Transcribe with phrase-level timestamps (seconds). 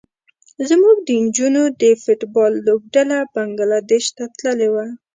[0.69, 4.85] زموږ د نجونو د فټ بال لوبډله بنګلادیش ته تللې وه.